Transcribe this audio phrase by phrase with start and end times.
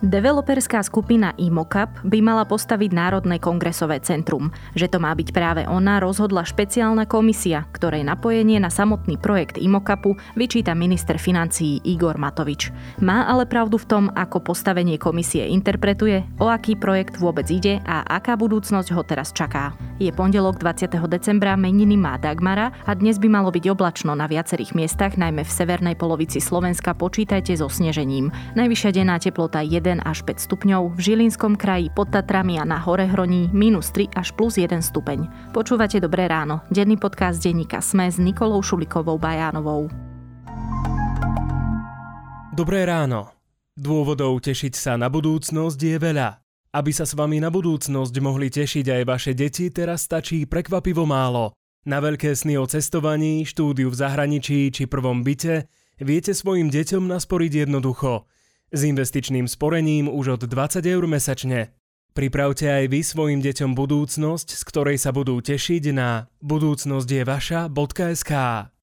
[0.00, 4.48] Developerská skupina Imocap by mala postaviť Národné kongresové centrum.
[4.72, 10.16] Že to má byť práve ona, rozhodla špeciálna komisia, ktorej napojenie na samotný projekt Imocapu
[10.40, 12.72] vyčíta minister financií Igor Matovič.
[13.04, 18.00] Má ale pravdu v tom, ako postavenie komisie interpretuje, o aký projekt vôbec ide a
[18.00, 19.76] aká budúcnosť ho teraz čaká.
[20.00, 20.96] Je pondelok 20.
[21.12, 25.52] decembra, meniny má Dagmara a dnes by malo byť oblačno na viacerých miestach, najmä v
[25.52, 28.32] severnej polovici Slovenska počítajte so snežením.
[28.56, 32.78] Najvyššia denná teplota 1 1 až 5 stupňov, v Žilinskom kraji pod Tatrami a na
[32.78, 35.26] Horehroní minus 3 až plus 1 stupeň.
[35.50, 39.90] Počúvate Dobré ráno, denný podcast denníka Sme s Nikolou Šulikovou Bajánovou.
[42.54, 43.34] Dobré ráno.
[43.74, 46.38] Dôvodov tešiť sa na budúcnosť je veľa.
[46.70, 51.50] Aby sa s vami na budúcnosť mohli tešiť aj vaše deti, teraz stačí prekvapivo málo.
[51.82, 55.66] Na veľké sny o cestovaní, štúdiu v zahraničí či prvom byte
[55.98, 58.22] viete svojim deťom nasporiť jednoducho–
[58.70, 61.74] s investičným sporením už od 20 eur mesačne.
[62.10, 68.32] Pripravte aj vy svojim deťom budúcnosť, z ktorej sa budú tešiť na budúcnosť je vaša.sk.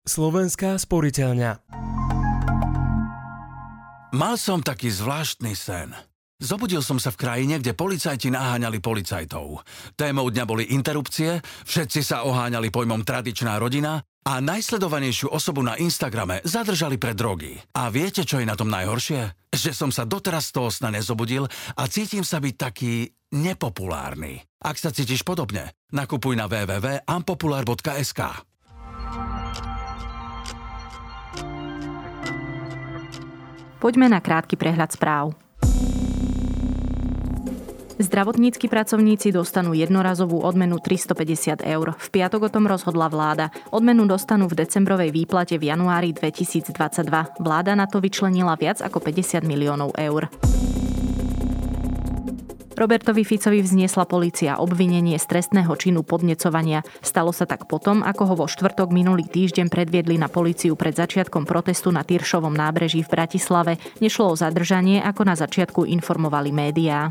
[0.05, 1.51] Slovenská sporiteľňa.
[4.13, 5.91] Mal som taký zvláštny sen.
[6.37, 9.65] Zobudil som sa v krajine, kde policajti naháňali policajtov.
[9.97, 16.43] Témou dňa boli interrupcie, všetci sa oháňali pojmom tradičná rodina a najsledovanejšiu osobu na Instagrame
[16.43, 17.55] zadržali pre drogy.
[17.79, 19.31] A viete, čo je na tom najhoršie?
[19.55, 21.47] Že som sa doteraz z toho sna nezobudil
[21.79, 24.43] a cítim sa byť taký nepopulárny.
[24.59, 28.21] Ak sa cítiš podobne, nakupuj na www.ampopular.sk.
[33.79, 35.46] Poďme na krátky prehľad správ.
[37.97, 41.97] Zdravotníckí pracovníci dostanú jednorazovú odmenu 350 eur.
[41.97, 43.49] V piatok o tom rozhodla vláda.
[43.73, 46.77] Odmenu dostanú v decembrovej výplate v januári 2022.
[47.41, 50.29] Vláda na to vyčlenila viac ako 50 miliónov eur.
[52.77, 56.85] Robertovi Ficovi vzniesla policia obvinenie z trestného činu podnecovania.
[57.01, 61.49] Stalo sa tak potom, ako ho vo štvrtok minulý týždeň predviedli na policiu pred začiatkom
[61.49, 63.81] protestu na Tyršovom nábreží v Bratislave.
[63.97, 67.09] Nešlo o zadržanie, ako na začiatku informovali médiá.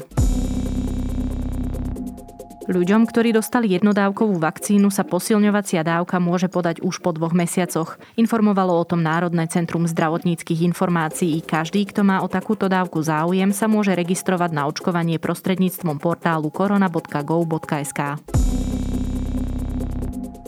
[2.66, 7.94] Ľuďom, ktorí dostali jednodávkovú vakcínu, sa posilňovacia dávka môže podať už po dvoch mesiacoch.
[8.18, 11.38] Informovalo o tom Národné centrum zdravotníckých informácií.
[11.46, 18.00] Každý, kto má o takúto dávku záujem, sa môže registrovať na očkovanie prostredníctvom portálu korona.gov.sk.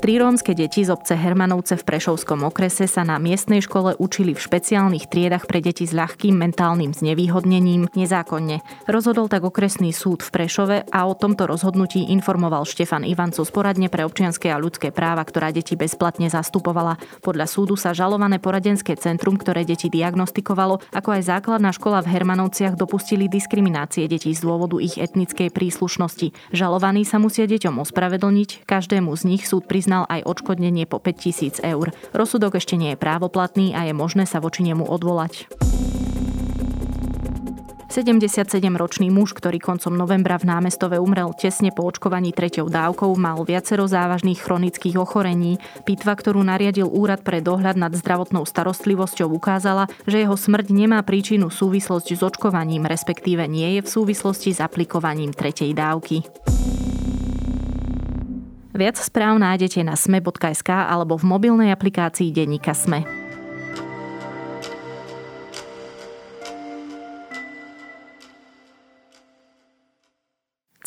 [0.08, 0.16] Tri
[0.56, 5.44] deti z obce Hermanovce v Prešovskom okrese sa na miestnej škole učili v špeciálnych triedach
[5.44, 8.64] pre deti s ľahkým mentálnym znevýhodnením nezákonne.
[8.88, 13.92] Rozhodol tak okresný súd v Prešove a o tomto rozhodnutí informoval Štefan Ivanco z poradne
[13.92, 16.96] pre občianske a ľudské práva, ktorá deti bezplatne zastupovala.
[17.20, 22.80] Podľa súdu sa žalované poradenské centrum, ktoré deti diagnostikovalo, ako aj základná škola v Hermanovciach
[22.80, 26.32] dopustili diskriminácie detí z dôvodu ich etnickej príslušnosti.
[26.56, 31.58] Žalovaní sa musia deťom ospravedlniť, každému z nich súd priznal priznal aj odškodnenie po 5000
[31.66, 31.90] eur.
[32.14, 35.50] Rozsudok ešte nie je právoplatný a je možné sa voči nemu odvolať.
[37.88, 43.90] 77-ročný muž, ktorý koncom novembra v námestove umrel tesne po očkovaní treťou dávkou, mal viacero
[43.90, 45.58] závažných chronických ochorení.
[45.82, 51.50] Pitva, ktorú nariadil Úrad pre dohľad nad zdravotnou starostlivosťou, ukázala, že jeho smrť nemá príčinu
[51.50, 56.22] súvislosť s očkovaním, respektíve nie je v súvislosti s aplikovaním tretej dávky.
[58.78, 63.17] Viac správ nájdete na sme.sk alebo v mobilnej aplikácii Denníka Sme.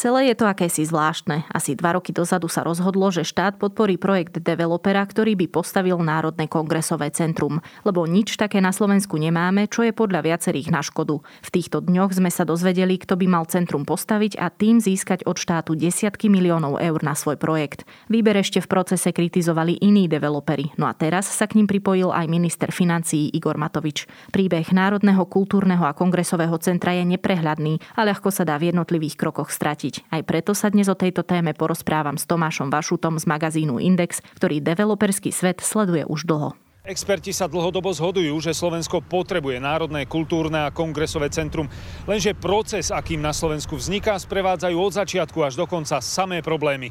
[0.01, 1.45] Celé je to akési zvláštne.
[1.53, 6.49] Asi dva roky dozadu sa rozhodlo, že štát podporí projekt developera, ktorý by postavil Národné
[6.49, 7.61] kongresové centrum.
[7.85, 11.21] Lebo nič také na Slovensku nemáme, čo je podľa viacerých na škodu.
[11.21, 15.37] V týchto dňoch sme sa dozvedeli, kto by mal centrum postaviť a tým získať od
[15.37, 17.85] štátu desiatky miliónov eur na svoj projekt.
[18.09, 20.73] Výber ešte v procese kritizovali iní developeri.
[20.81, 24.09] No a teraz sa k ním pripojil aj minister financií Igor Matovič.
[24.33, 29.53] Príbeh Národného kultúrneho a kongresového centra je neprehľadný a ľahko sa dá v jednotlivých krokoch
[29.53, 30.07] stratiť zistiť.
[30.07, 34.63] Aj preto sa dnes o tejto téme porozprávam s Tomášom Vašutom z magazínu Index, ktorý
[34.63, 36.55] developerský svet sleduje už dlho.
[36.81, 41.69] Experti sa dlhodobo zhodujú, že Slovensko potrebuje Národné kultúrne a kongresové centrum.
[42.09, 46.89] Lenže proces, akým na Slovensku vzniká, sprevádzajú od začiatku až do konca samé problémy.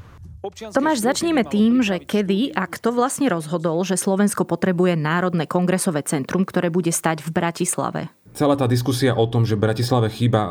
[0.73, 6.49] Tomáš, začníme tým, že kedy a kto vlastne rozhodol, že Slovensko potrebuje Národné kongresové centrum,
[6.49, 10.51] ktoré bude stať v Bratislave celá tá diskusia o tom, že v Bratislave chýba e,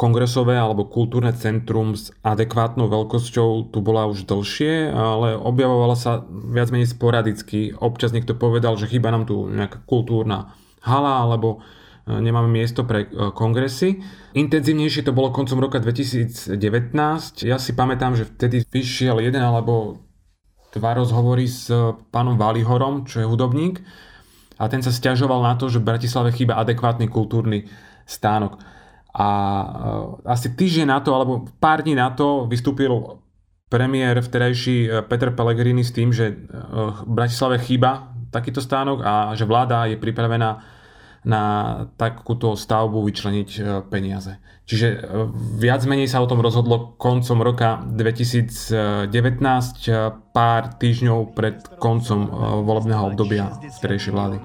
[0.00, 6.72] kongresové alebo kultúrne centrum s adekvátnou veľkosťou, tu bola už dlhšie, ale objavovala sa viac
[6.72, 7.76] menej sporadicky.
[7.76, 11.60] Občas niekto povedal, že chýba nám tu nejaká kultúrna hala alebo
[12.08, 13.04] nemáme miesto pre
[13.36, 14.00] kongresy.
[14.32, 16.56] Intenzívnejšie to bolo koncom roka 2019.
[17.44, 20.00] Ja si pamätám, že vtedy vyšiel jeden alebo
[20.72, 21.68] dva rozhovory s
[22.08, 23.84] pánom Valihorom, čo je hudobník
[24.58, 27.70] a ten sa stiažoval na to, že v Bratislave chýba adekvátny kultúrny
[28.02, 28.58] stánok.
[29.14, 29.66] A e,
[30.26, 33.22] asi týždeň na to, alebo pár dní na to vystúpil
[33.70, 36.34] premiér vtedajší e, Peter Pellegrini s tým, že e,
[37.06, 40.58] v Bratislave chýba takýto stánok a že vláda je pripravená
[41.28, 41.42] na
[42.00, 44.40] takúto stavbu vyčleniť peniaze.
[44.64, 45.04] Čiže
[45.60, 48.72] viac menej sa o tom rozhodlo koncom roka 2019,
[50.32, 52.20] pár týždňov pred koncom
[52.64, 54.36] volebného obdobia vtedajšej vlády.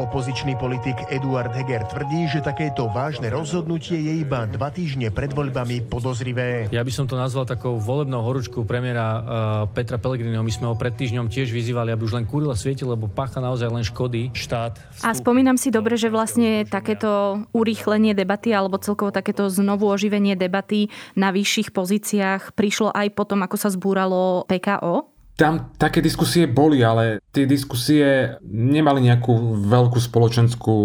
[0.00, 5.84] Opozičný politik Eduard Heger tvrdí, že takéto vážne rozhodnutie je iba dva týždne pred voľbami
[5.84, 6.72] podozrivé.
[6.72, 9.20] Ja by som to nazval takou volebnou horúčkou premiéra uh,
[9.68, 10.40] Petra Pellegriniho.
[10.40, 13.44] My sme ho pred týždňom tiež vyzývali, aby už len kúril a svietil, lebo pácha
[13.44, 14.32] naozaj len škody.
[14.32, 14.80] Štát.
[14.80, 15.04] Vstúpi.
[15.04, 20.88] A spomínam si dobre, že vlastne takéto urýchlenie debaty alebo celkovo takéto znovu oživenie debaty
[21.20, 25.11] na vyšších pozíciách prišlo aj potom, ako sa zbúralo PKO?
[25.32, 30.76] Tam také diskusie boli, ale tie diskusie nemali nejakú veľkú spoločenskú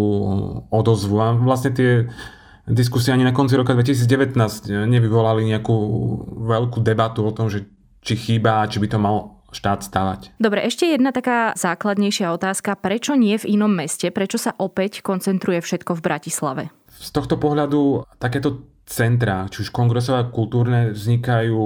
[0.72, 1.16] odozvu.
[1.20, 1.90] A vlastne tie
[2.64, 5.76] diskusie ani na konci roka 2019 nevyvolali nejakú
[6.48, 7.68] veľkú debatu o tom, že
[8.00, 9.16] či chýba, či by to mal
[9.52, 10.32] štát stávať.
[10.36, 12.76] Dobre, ešte jedna taká základnejšia otázka.
[12.76, 14.12] Prečo nie v inom meste?
[14.12, 16.62] Prečo sa opäť koncentruje všetko v Bratislave?
[17.00, 21.60] Z tohto pohľadu takéto centra, či už kongresové a kultúrne, vznikajú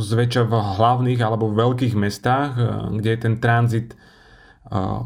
[0.00, 2.64] zväčša v hlavných alebo veľkých mestách, eh,
[2.96, 5.00] kde je ten tranzit eh,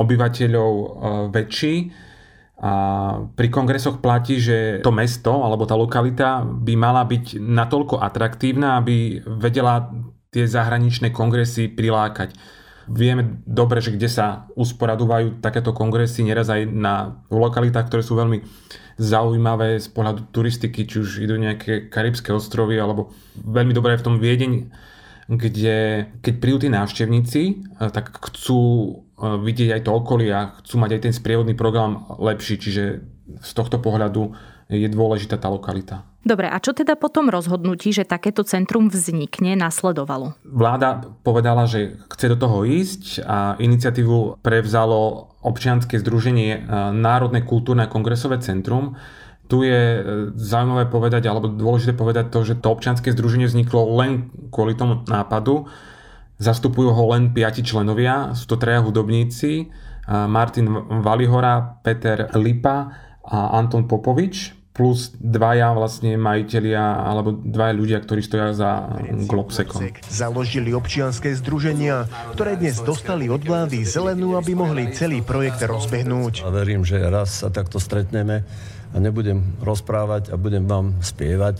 [0.00, 0.86] obyvateľov eh,
[1.28, 1.76] väčší.
[2.60, 2.72] A
[3.32, 9.16] pri kongresoch platí, že to mesto alebo tá lokalita by mala byť natoľko atraktívna, aby
[9.24, 9.88] vedela
[10.28, 12.36] tie zahraničné kongresy prilákať.
[12.88, 18.40] Vieme dobre, že kde sa usporadúvajú takéto kongresy, neraz aj na lokalitách, ktoré sú veľmi
[19.00, 24.16] zaujímavé z pohľadu turistiky, či už idú nejaké karibské ostrovy, alebo veľmi dobré v tom
[24.20, 24.68] Viedeň,
[25.30, 30.74] kde keď prídu tí návštevníci, eh, tak chcú eh, vidieť aj to okolie a chcú
[30.82, 32.84] mať aj ten sprievodný program lepší, čiže
[33.38, 34.34] z tohto pohľadu
[34.66, 36.09] je dôležitá tá lokalita.
[36.20, 40.36] Dobre, a čo teda potom rozhodnutí, že takéto centrum vznikne, nasledovalo?
[40.44, 46.60] Vláda povedala, že chce do toho ísť a iniciatívu prevzalo občianske združenie e,
[46.92, 49.00] Národné kultúrne kongresové centrum.
[49.48, 50.00] Tu je e,
[50.36, 55.72] zaujímavé povedať, alebo dôležité povedať to, že to občianske združenie vzniklo len kvôli tomu nápadu.
[56.36, 59.66] Zastupujú ho len piati členovia, sú to traja hudobníci, e,
[60.28, 60.68] Martin
[61.00, 62.92] Valihora, Peter Lipa
[63.24, 68.86] a Anton Popovič plus dvaja vlastne majiteľia alebo dvaja ľudia, ktorí stoja za
[69.26, 69.90] Globsekom.
[70.06, 72.06] Založili občianské združenia,
[72.38, 76.46] ktoré dnes dostali od vlády zelenú, aby mohli celý projekt rozbehnúť.
[76.46, 78.46] A verím, že raz sa takto stretneme
[78.90, 81.58] a nebudem rozprávať a budem vám spievať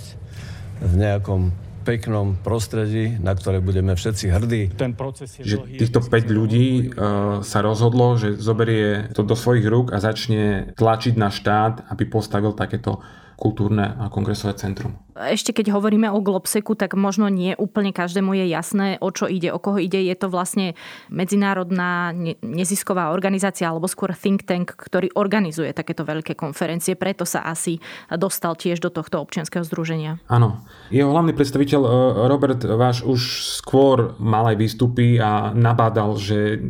[0.81, 4.63] v nejakom peknom prostredí, na ktoré budeme všetci hrdí.
[4.77, 9.67] Ten proces je že týchto 5 ľudí uh, sa rozhodlo, že zoberie to do svojich
[9.67, 13.01] rúk a začne tlačiť na štát, aby postavil takéto
[13.41, 15.01] kultúrne a kongresové centrum.
[15.17, 19.49] Ešte keď hovoríme o Globseku, tak možno nie úplne každému je jasné, o čo ide,
[19.49, 19.97] o koho ide.
[19.97, 20.77] Je to vlastne
[21.09, 22.13] medzinárodná
[22.45, 27.01] nezisková organizácia alebo skôr think tank, ktorý organizuje takéto veľké konferencie.
[27.01, 27.81] Preto sa asi
[28.13, 30.21] dostal tiež do tohto občianského združenia.
[30.29, 30.61] Áno.
[30.93, 31.91] Jeho hlavný predstaviteľ e,
[32.29, 33.21] Robert Váš už
[33.61, 36.61] skôr mal aj výstupy a nabádal, že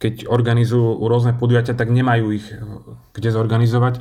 [0.00, 2.56] keď organizujú rôzne podujatia, tak nemajú ich e,
[3.12, 4.00] kde zorganizovať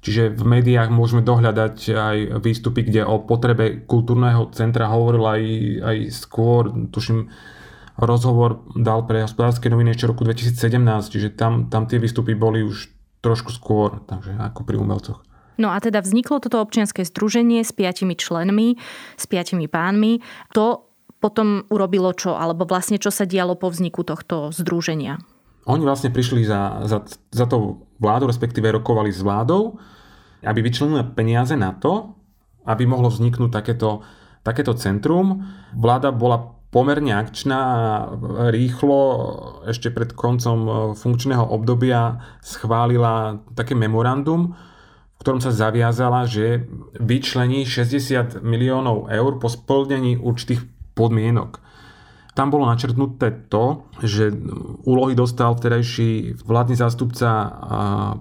[0.00, 5.42] Čiže v médiách môžeme dohľadať aj výstupy, kde o potrebe kultúrneho centra hovoril aj,
[5.84, 7.28] aj skôr, tuším,
[8.00, 10.56] rozhovor dal pre hospodárske noviny ešte roku 2017,
[11.12, 12.88] čiže tam, tam tie výstupy boli už
[13.20, 15.20] trošku skôr, takže ako pri umelcoch.
[15.60, 18.80] No a teda vzniklo toto občianske združenie s piatimi členmi,
[19.20, 20.24] s piatimi pánmi.
[20.56, 20.88] To
[21.20, 22.32] potom urobilo čo?
[22.32, 25.20] Alebo vlastne čo sa dialo po vzniku tohto združenia?
[25.68, 29.76] Oni vlastne prišli za, za, za tou vládou, respektíve rokovali s vládou,
[30.40, 32.16] aby vyčlenili peniaze na to,
[32.64, 34.00] aby mohlo vzniknúť takéto,
[34.40, 35.44] takéto centrum.
[35.76, 37.78] Vláda bola pomerne akčná a
[38.48, 39.00] rýchlo
[39.66, 44.54] ešte pred koncom funkčného obdobia schválila také memorandum,
[45.18, 46.64] v ktorom sa zaviazala, že
[46.96, 50.64] vyčlení 60 miliónov eur po splnení určitých
[50.96, 51.60] podmienok.
[52.40, 54.32] Tam bolo načrtnuté to, že
[54.88, 57.28] úlohy dostal vtedajší vládny zástupca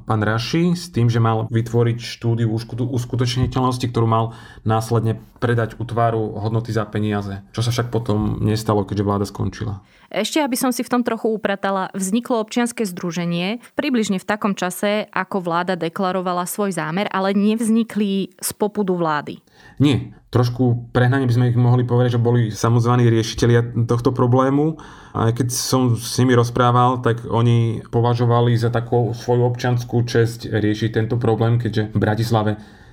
[0.04, 4.36] pán Raši s tým, že mal vytvoriť štúdiu uskutočniteľnosti, ktorú mal
[4.68, 7.48] následne predať útvaru hodnoty za peniaze.
[7.56, 9.80] Čo sa však potom nestalo, keďže vláda skončila.
[10.12, 15.08] Ešte, aby som si v tom trochu upratala, vzniklo občianske združenie približne v takom čase,
[15.16, 19.40] ako vláda deklarovala svoj zámer, ale nevznikli z popudu vlády.
[19.80, 24.78] Nie, trošku prehnane by sme ich mohli povedať, že boli samozvaní riešiteľia tohto problému.
[25.18, 30.90] A keď som s nimi rozprával, tak oni považovali za takú svoju občianskú česť riešiť
[30.94, 32.52] tento problém, keďže v Bratislave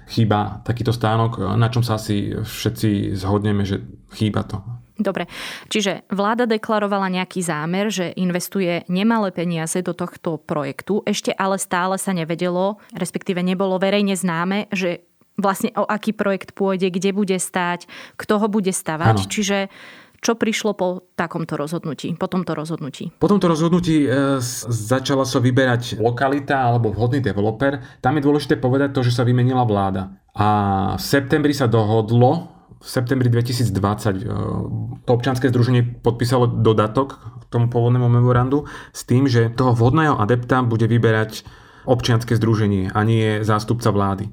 [0.08, 3.84] chýba takýto stánok, na čom sa asi všetci zhodneme, že
[4.16, 4.62] chýba to.
[4.96, 5.28] Dobre,
[5.68, 12.00] čiže vláda deklarovala nejaký zámer, že investuje nemalé peniaze do tohto projektu, ešte ale stále
[12.00, 15.04] sa nevedelo, respektíve nebolo verejne známe, že
[15.36, 19.16] vlastne o aký projekt pôjde, kde bude stáť, kto ho bude stavať.
[19.20, 19.28] Ano.
[19.28, 19.68] Čiže
[20.24, 23.12] čo prišlo po takomto rozhodnutí, po tomto rozhodnutí?
[23.20, 24.40] Po tomto rozhodnutí e,
[24.72, 28.00] začala sa vyberať lokalita alebo vhodný developer.
[28.00, 30.16] Tam je dôležité povedať to, že sa vymenila vláda.
[30.34, 30.48] A
[30.96, 32.48] v septembri sa dohodlo,
[32.80, 34.24] v septembri 2020 e,
[35.04, 40.64] to občianske združenie podpísalo dodatok k tomu pôvodnému memorandu s tým, že toho vhodného adepta
[40.64, 41.44] bude vyberať
[41.86, 44.26] občianske združenie a nie zástupca vlády.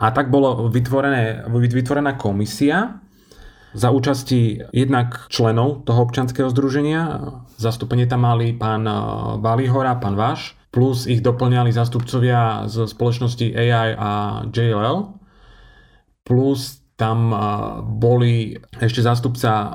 [0.00, 3.04] A tak bolo vytvorené, vytvorená komisia
[3.76, 7.30] za účasti jednak členov toho občianského združenia.
[7.60, 8.96] Zastúpenie tam mali pán e,
[9.38, 14.10] Valihora, pán Váš, plus ich doplňali zástupcovia z spoločnosti AI a
[14.48, 15.14] JLL,
[16.24, 17.32] plus tam
[17.96, 19.72] boli ešte zástupca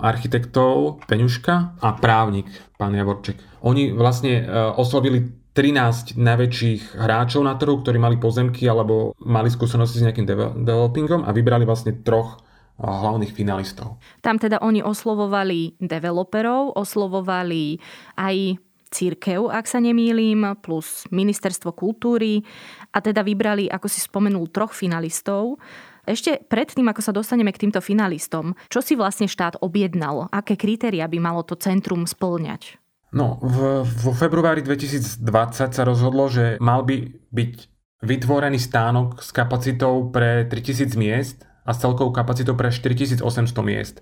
[0.00, 2.48] architektov Peňuška a právnik
[2.80, 3.36] pán Javorček.
[3.60, 10.00] Oni vlastne e, oslovili 13 najväčších hráčov na trhu, ktorí mali pozemky alebo mali skúsenosti
[10.00, 10.24] s nejakým
[10.64, 12.40] developingom a vybrali vlastne troch
[12.80, 14.00] hlavných finalistov.
[14.24, 17.76] Tam teda oni oslovovali developerov, oslovovali
[18.16, 18.56] aj
[18.92, 22.44] církev, ak sa nemýlim, plus ministerstvo kultúry
[22.92, 25.60] a teda vybrali, ako si spomenul, troch finalistov.
[26.02, 30.26] Ešte predtým, ako sa dostaneme k týmto finalistom, čo si vlastne štát objednal?
[30.34, 32.81] Aké kritéria by malo to centrum splňať?
[33.12, 35.20] No, v, vo februári 2020
[35.52, 37.52] sa rozhodlo, že mal by byť
[38.00, 43.20] vytvorený stánok s kapacitou pre 3000 miest a s celkovou kapacitou pre 4800
[43.60, 44.00] miest.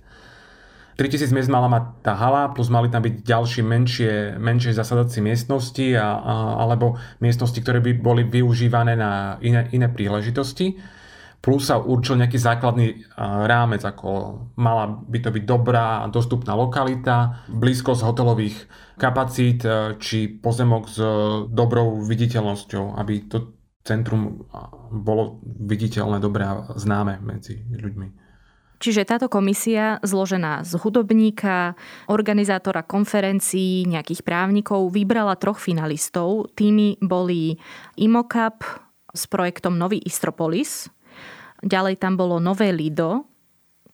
[0.94, 5.96] 3000 miest mala mať tá hala, plus mali tam byť ďalšie menšie, menšie zasadacie miestnosti
[5.98, 10.78] a, a, alebo miestnosti, ktoré by boli využívané na iné, iné príležitosti
[11.40, 13.08] plus sa určil nejaký základný
[13.48, 14.08] rámec, ako
[14.60, 18.56] mala by to byť dobrá a dostupná lokalita, blízkosť hotelových
[19.00, 21.00] kapacít, e, či pozemok s
[21.48, 24.44] dobrou viditeľnosťou, aby to centrum
[24.92, 28.30] bolo viditeľné, dobré a známe medzi ľuďmi.
[28.80, 31.76] Čiže táto komisia, zložená z hudobníka,
[32.08, 36.48] organizátora konferencií, nejakých právnikov, vybrala troch finalistov.
[36.56, 37.60] Tými boli
[38.00, 38.64] Imocap
[39.12, 40.88] s projektom Nový Istropolis,
[41.60, 43.28] Ďalej tam bolo nové Lido,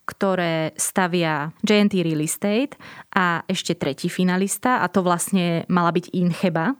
[0.06, 2.78] ktoré stavia JNT Real Estate
[3.10, 6.78] a ešte tretí finalista a to vlastne mala byť Incheba.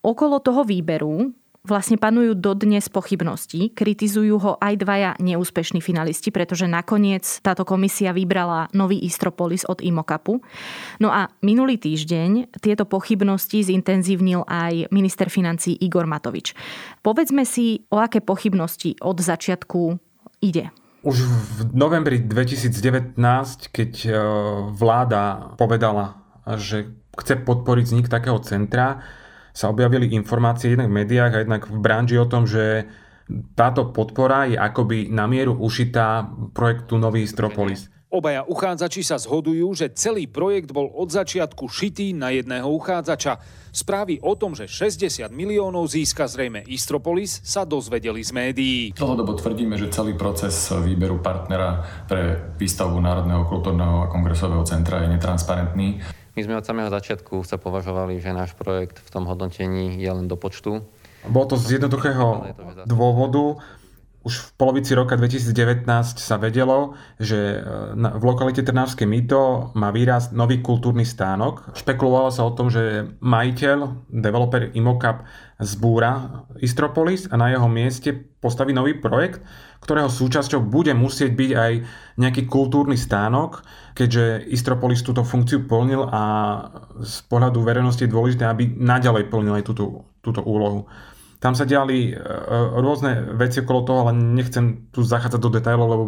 [0.00, 3.74] Okolo toho výberu vlastne panujú dodnes pochybnosti.
[3.74, 10.38] Kritizujú ho aj dvaja neúspešní finalisti, pretože nakoniec táto komisia vybrala nový Istropolis od Imokapu.
[11.02, 16.54] No a minulý týždeň tieto pochybnosti zintenzívnil aj minister financí Igor Matovič.
[17.02, 20.05] Povedzme si, o aké pochybnosti od začiatku
[20.46, 20.70] ide?
[21.06, 23.18] Už v novembri 2019,
[23.70, 24.10] keď e,
[24.74, 26.18] vláda povedala,
[26.58, 29.02] že chce podporiť vznik takého centra,
[29.56, 32.84] sa objavili informácie jednak v médiách a jednak v branži o tom, že
[33.56, 37.90] táto podpora je akoby na mieru ušitá projektu Nový Stropolis.
[38.16, 43.36] Obaja uchádzači sa zhodujú, že celý projekt bol od začiatku šitý na jedného uchádzača.
[43.76, 48.80] Správy o tom, že 60 miliónov získa zrejme Istropolis, sa dozvedeli z médií.
[48.96, 55.12] Dlhodobo tvrdíme, že celý proces výberu partnera pre výstavbu Národného kultúrneho a kongresového centra je
[55.12, 56.00] netransparentný.
[56.32, 60.24] My sme od samého začiatku sa považovali, že náš projekt v tom hodnotení je len
[60.24, 60.80] do počtu.
[61.26, 62.54] Bolo to z jednoduchého
[62.86, 63.58] dôvodu
[64.26, 65.86] už v polovici roka 2019
[66.18, 71.70] sa vedelo, že e, v lokalite Trnavské mýto má výraz nový kultúrny stánok.
[71.78, 75.22] Špekulovalo sa o tom, že majiteľ, developer Imocap
[75.62, 78.10] zbúra Istropolis a na jeho mieste
[78.42, 79.46] postaví nový projekt,
[79.78, 81.72] ktorého súčasťou bude musieť byť aj
[82.18, 83.62] nejaký kultúrny stánok,
[83.94, 86.22] keďže Istropolis túto funkciu plnil a
[86.98, 90.90] z pohľadu verejnosti je dôležité, aby naďalej plnil aj túto, túto úlohu.
[91.38, 92.20] Tam sa diali e, e,
[92.80, 96.04] rôzne veci okolo toho, ale nechcem tu zachádzať do detailov, lebo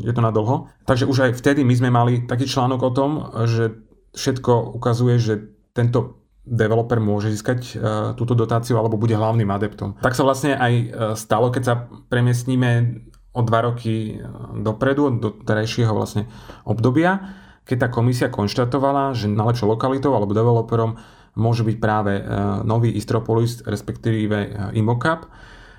[0.00, 0.72] je to na dlho.
[0.88, 3.10] Takže už aj vtedy my sme mali taký článok o tom,
[3.44, 3.76] že
[4.16, 5.34] všetko ukazuje, že
[5.76, 7.80] tento developer môže získať uh,
[8.16, 10.00] túto dotáciu alebo bude hlavným adeptom.
[10.00, 10.74] Tak sa vlastne aj
[11.18, 11.74] stalo, keď sa
[12.08, 13.02] premiestníme
[13.36, 14.16] o dva roky
[14.56, 16.24] dopredu, do terajšieho vlastne
[16.64, 17.36] obdobia,
[17.68, 20.96] keď tá komisia konštatovala, že najlepšou lokalitou alebo developerom
[21.36, 22.24] môže byť práve
[22.64, 25.28] nový Istropolis, respektíve Imocap.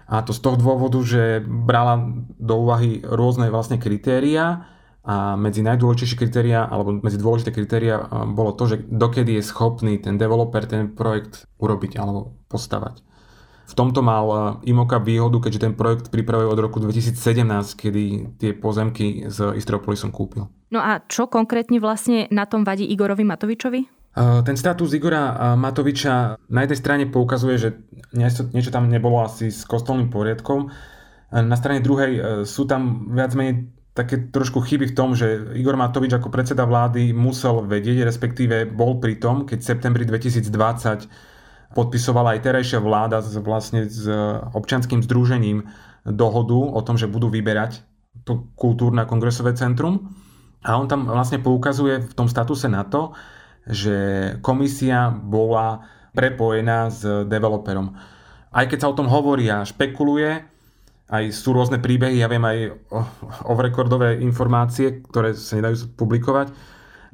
[0.07, 1.99] A to z toho dôvodu, že brala
[2.39, 4.69] do úvahy rôzne vlastne kritéria
[5.03, 10.15] a medzi najdôležitejšie kritéria, alebo medzi dôležité kritéria bolo to, že dokedy je schopný ten
[10.15, 13.03] developer ten projekt urobiť alebo postavať.
[13.67, 17.19] V tomto mal Imoka výhodu, keďže ten projekt pripravuje od roku 2017,
[17.75, 18.03] kedy
[18.39, 20.47] tie pozemky s Istropolisom kúpil.
[20.71, 24.06] No a čo konkrétne vlastne na tom vadí Igorovi Matovičovi?
[24.17, 27.69] Ten status Igora Matoviča na jednej strane poukazuje, že
[28.17, 30.73] niečo, tam nebolo asi s kostolným poriadkom.
[31.29, 36.17] Na strane druhej sú tam viac menej také trošku chyby v tom, že Igor Matovič
[36.17, 42.45] ako predseda vlády musel vedieť, respektíve bol pri tom, keď v septembri 2020 podpisovala aj
[42.45, 44.05] terajšia vláda s, vlastne s
[44.53, 45.65] občanským združením
[46.05, 47.81] dohodu o tom, že budú vyberať
[48.25, 50.09] to kultúrne kongresové centrum.
[50.65, 53.13] A on tam vlastne poukazuje v tom statuse na to,
[53.69, 53.97] že
[54.39, 55.83] komisia bola
[56.15, 57.93] prepojená s developerom.
[58.49, 60.43] Aj keď sa o tom hovorí a špekuluje,
[61.07, 62.57] aj sú rôzne príbehy, ja viem aj
[63.47, 66.51] off-recordové informácie, ktoré sa nedajú publikovať,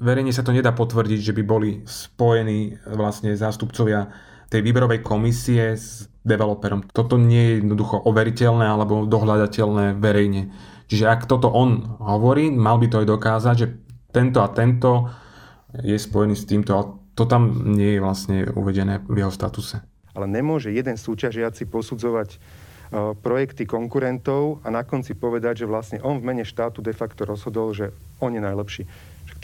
[0.01, 4.09] verejne sa to nedá potvrdiť, že by boli spojení vlastne zástupcovia
[4.49, 6.89] tej výberovej komisie s developerom.
[6.89, 10.53] Toto nie je jednoducho overiteľné alebo dohľadateľné verejne.
[10.89, 13.67] Čiže ak toto on hovorí, mal by to aj dokázať, že
[14.13, 15.09] tento a tento
[15.81, 16.85] je spojený s týmto, ale
[17.17, 19.81] to tam nie je vlastne uvedené v jeho statuse.
[20.13, 22.37] Ale nemôže jeden súťažiaci posudzovať e,
[23.17, 27.73] projekty konkurentov a na konci povedať, že vlastne on v mene štátu de facto rozhodol,
[27.73, 27.89] že
[28.21, 28.83] on je najlepší.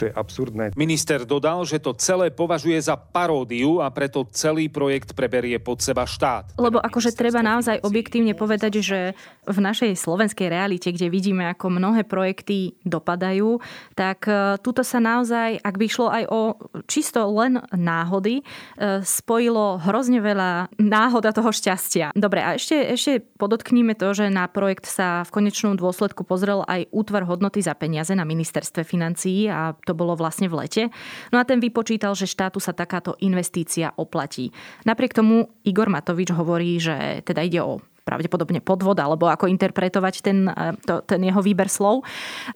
[0.00, 0.72] To je absurdné.
[0.80, 6.08] Minister dodal, že to celé považuje za paródiu a preto celý projekt preberie pod seba
[6.08, 6.56] štát.
[6.56, 9.12] Lebo akože treba naozaj objektívne povedať, že
[9.44, 13.60] v našej slovenskej realite, kde vidíme, ako mnohé projekty dopadajú,
[13.92, 16.40] tak e, tuto sa naozaj, ak by šlo aj o
[16.90, 18.44] čisto len náhody, e,
[19.06, 22.10] spojilo hrozne veľa náhoda toho šťastia.
[22.18, 26.90] Dobre, a ešte, ešte podotkníme to, že na projekt sa v konečnom dôsledku pozrel aj
[26.90, 30.82] útvar hodnoty za peniaze na ministerstve financií a to bolo vlastne v lete.
[31.30, 34.50] No a ten vypočítal, že štátu sa takáto investícia oplatí.
[34.82, 40.48] Napriek tomu Igor Matovič hovorí, že teda ide o pravdepodobne podvod, alebo ako interpretovať ten,
[40.48, 42.02] e, to, ten jeho výber slov.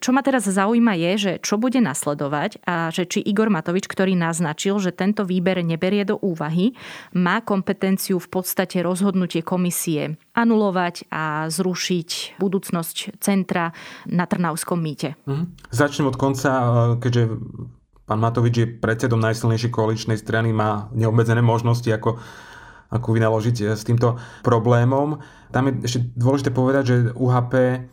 [0.00, 4.16] Čo ma teraz zaujíma je, že čo bude nasledovať a že či Igor Matovič, ktorý
[4.18, 6.74] naznačil, že tento výber neberie do úvahy,
[7.14, 13.70] má kompetenciu v podstate rozhodnutie komisie anulovať a zrušiť budúcnosť centra
[14.10, 15.14] na Trnavskom mýte.
[15.28, 15.44] Mhm.
[15.70, 16.64] Začnem od konca, e,
[16.98, 17.22] keďže
[18.04, 22.20] pán Matovič je predsedom najsilnejšej koaličnej strany, má neobmedzené možnosti ako
[22.90, 25.20] ako vynaložiť eh, s týmto problémom.
[25.54, 27.84] Tam je ešte dôležité povedať, že UHP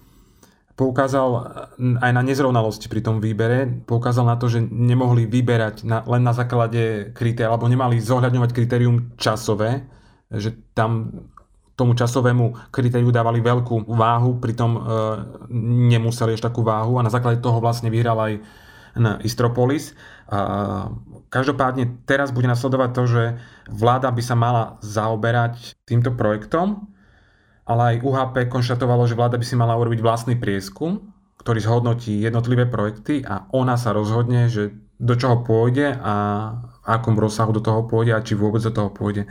[0.75, 6.03] poukázal eh, aj na nezrovnalosti pri tom výbere, poukázal na to, že nemohli vyberať na,
[6.03, 9.85] len na základe kritérií, alebo nemali zohľadňovať kritérium časové,
[10.31, 11.11] že tam
[11.81, 14.79] tomu časovému kritériu dávali veľkú váhu, pritom e,
[15.89, 18.33] nemuseli ešte takú váhu a na základe toho vlastne vyhral aj
[19.01, 19.97] na Istropolis.
[20.29, 20.93] A
[21.31, 23.23] každopádne teraz bude nasledovať to, že
[23.71, 26.91] vláda by sa mala zaoberať týmto projektom,
[27.63, 32.67] ale aj UHP konštatovalo, že vláda by si mala urobiť vlastný prieskum, ktorý zhodnotí jednotlivé
[32.67, 36.13] projekty a ona sa rozhodne, že do čoho pôjde a
[36.85, 39.25] akom rozsahu do toho pôjde a či vôbec do toho pôjde.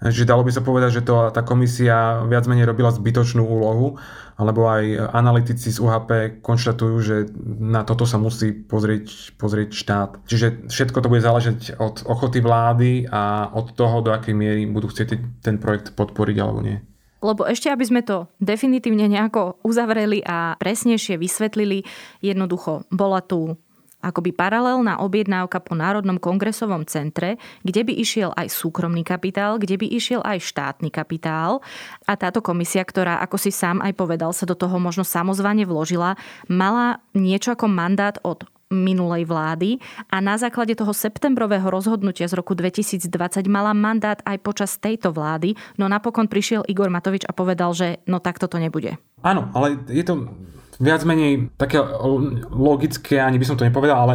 [0.00, 4.00] Čiže dalo by sa povedať, že to, tá komisia viac menej robila zbytočnú úlohu,
[4.40, 7.16] alebo aj analytici z UHP konštatujú, že
[7.60, 10.10] na toto sa musí pozrieť, pozrieť štát.
[10.24, 14.88] Čiže všetko to bude záležať od ochoty vlády a od toho, do akej miery budú
[14.88, 16.80] chcieť ten projekt podporiť alebo nie.
[17.20, 21.84] Lebo ešte, aby sme to definitívne nejako uzavreli a presnejšie vysvetlili,
[22.24, 23.60] jednoducho bola tu
[24.00, 29.86] akoby paralelná objednávka po Národnom kongresovom centre, kde by išiel aj súkromný kapitál, kde by
[29.86, 31.60] išiel aj štátny kapitál.
[32.08, 36.16] A táto komisia, ktorá, ako si sám aj povedal, sa do toho možno samozvane vložila,
[36.48, 39.82] mala niečo ako mandát od minulej vlády
[40.14, 43.10] a na základe toho septembrového rozhodnutia z roku 2020
[43.50, 48.22] mala mandát aj počas tejto vlády, no napokon prišiel Igor Matovič a povedal, že no
[48.22, 48.94] takto to nebude.
[49.26, 50.30] Áno, ale je to
[50.80, 51.78] viac menej také
[52.50, 54.14] logické, ani by som to nepovedal, ale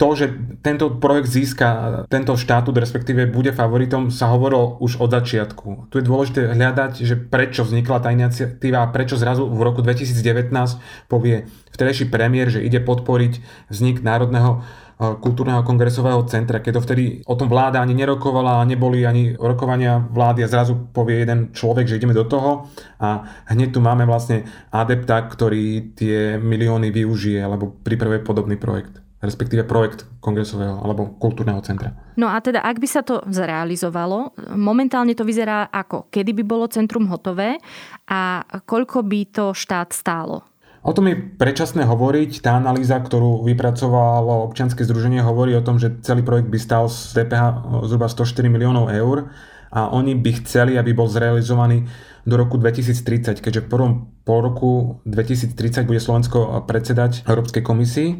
[0.00, 0.32] to, že
[0.64, 1.68] tento projekt získa
[2.08, 5.92] tento štátu, respektíve bude favoritom, sa hovorilo už od začiatku.
[5.92, 10.56] Tu je dôležité hľadať, že prečo vznikla tá iniciatíva a prečo zrazu v roku 2019
[11.04, 11.44] povie
[11.76, 14.64] vtedajší premiér, že ide podporiť vznik Národného
[15.00, 20.44] kultúrneho kongresového centra, keď to vtedy o tom vláda ani nerokovala, neboli ani rokovania vlády
[20.44, 22.68] a zrazu povie jeden človek, že ideme do toho
[23.00, 29.00] a hneď tu máme vlastne adepta, ktorý tie milióny využije alebo pripravuje podobný projekt.
[29.20, 31.92] respektíve projekt kongresového alebo kultúrneho centra.
[32.16, 36.72] No a teda, ak by sa to zrealizovalo, momentálne to vyzerá ako, kedy by bolo
[36.72, 37.60] centrum hotové
[38.08, 40.48] a koľko by to štát stálo?
[40.80, 42.40] O tom je predčasné hovoriť.
[42.40, 47.20] Tá analýza, ktorú vypracovalo občianske združenie, hovorí o tom, že celý projekt by stal z
[47.20, 49.28] DPH zhruba 104 miliónov eur
[49.70, 51.84] a oni by chceli, aby bol zrealizovaný
[52.24, 53.92] do roku 2030, keďže v prvom
[54.24, 54.70] pol roku
[55.04, 58.10] 2030 bude Slovensko predsedať Európskej komisii.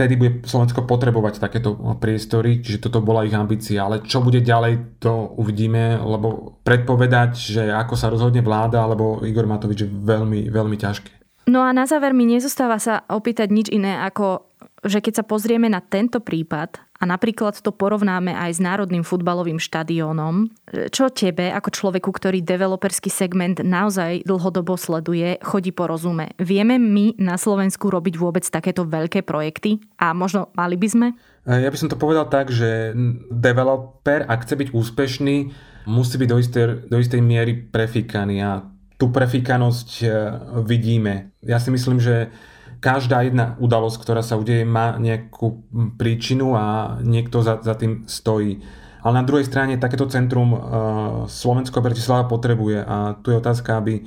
[0.00, 3.84] Vtedy bude Slovensko potrebovať takéto priestory, čiže toto bola ich ambícia.
[3.84, 9.44] Ale čo bude ďalej, to uvidíme, lebo predpovedať, že ako sa rozhodne vláda alebo Igor
[9.44, 11.19] Matovič je veľmi, veľmi ťažké.
[11.50, 14.46] No a na záver mi nezostáva sa opýtať nič iné, ako
[14.80, 19.60] že keď sa pozrieme na tento prípad a napríklad to porovnáme aj s Národným futbalovým
[19.60, 20.48] štadiónom,
[20.88, 26.32] čo tebe ako človeku, ktorý developerský segment naozaj dlhodobo sleduje, chodí po rozume?
[26.40, 29.80] Vieme my na Slovensku robiť vôbec takéto veľké projekty?
[30.00, 31.06] A možno mali by sme?
[31.44, 32.96] Ja by som to povedal tak, že
[33.28, 35.36] developer, ak chce byť úspešný,
[35.88, 38.64] musí byť do istej, do istej miery prefíkaný a
[39.00, 40.06] tú prefíkanosť e,
[40.60, 41.32] vidíme.
[41.40, 42.28] Ja si myslím, že
[42.84, 45.64] každá jedna udalosť, ktorá sa udeje, má nejakú
[45.96, 48.60] príčinu a niekto za, za tým stojí.
[49.00, 50.60] Ale na druhej strane takéto centrum uh,
[51.24, 54.04] Slovensko Bratislava potrebuje a tu je otázka, aby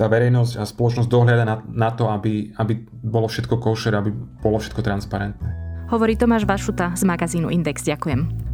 [0.00, 4.10] tá verejnosť a spoločnosť dohľada na, na to, aby, aby bolo všetko košer, aby
[4.40, 5.48] bolo všetko transparentné.
[5.92, 7.84] Hovorí Tomáš Vašuta z magazínu Index.
[7.84, 8.53] Ďakujem.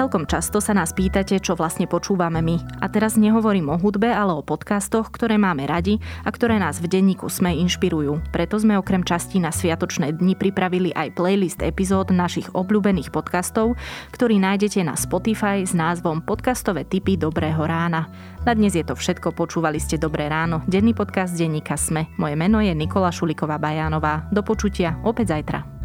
[0.00, 2.80] Celkom často sa nás pýtate, čo vlastne počúvame my.
[2.80, 6.88] A teraz nehovorím o hudbe, ale o podcastoch, ktoré máme radi a ktoré nás v
[6.88, 8.32] denníku Sme inšpirujú.
[8.32, 13.76] Preto sme okrem častí na Sviatočné dni pripravili aj playlist epizód našich obľúbených podcastov,
[14.16, 18.08] ktorý nájdete na Spotify s názvom Podcastové typy Dobrého rána.
[18.48, 22.08] Na dnes je to všetko, počúvali ste Dobré ráno, denný podcast denníka Sme.
[22.16, 24.32] Moje meno je Nikola Šuliková Bajánová.
[24.32, 25.79] Do počutia opäť zajtra.